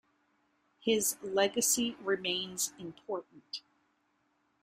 [0.79, 3.61] His legacy remains important.